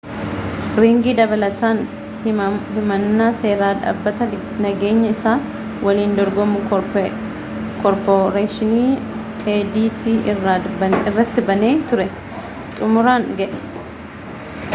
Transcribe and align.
riingi 0.83 1.11
dabalataan 1.19 1.79
himannaa 2.77 3.25
seeraa 3.43 3.69
dhaabbata 3.83 4.27
nageenyaa 4.65 5.11
isa 5.17 5.33
waliin 5.87 6.15
dorgomu 6.21 6.61
koorporeeshinii 6.71 8.87
adt 9.59 10.09
irratti 10.33 11.45
banee 11.53 11.73
ture 11.93 12.09
xumuraan 12.81 13.29
ga'e 13.43 13.61